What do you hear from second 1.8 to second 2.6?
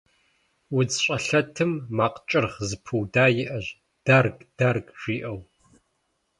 макъ кӀыргъ